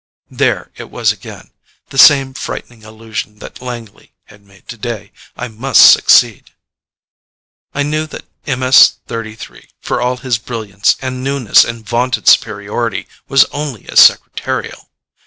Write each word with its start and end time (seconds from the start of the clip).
There 0.31 0.71
it 0.77 0.89
was 0.89 1.11
again. 1.11 1.51
The 1.89 1.99
same 1.99 2.33
frightening 2.33 2.83
allusion 2.83 3.37
that 3.37 3.61
Langley 3.61 4.15
had 4.23 4.41
made 4.41 4.67
today. 4.67 5.11
I 5.37 5.47
must 5.47 5.91
succeed! 5.91 6.49
I 7.75 7.83
knew 7.83 8.07
that 8.07 8.25
MS 8.47 8.93
33, 9.05 9.67
for 9.79 10.01
all 10.01 10.17
his 10.17 10.39
brilliance, 10.39 10.95
and 11.03 11.23
newness, 11.23 11.63
and 11.63 11.87
vaunted 11.87 12.27
superiority, 12.27 13.07
was 13.27 13.45
only 13.51 13.85
a 13.85 13.95
Secretarial. 13.95 14.89